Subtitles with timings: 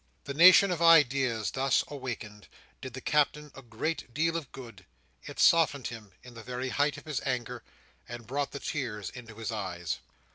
[0.23, 2.47] The nation of ideas, thus awakened,
[2.81, 4.87] did the Captain a great deal of good;
[5.25, 7.61] it softened him in the very height of his anger,
[8.09, 9.99] and brought the tears into his eyes.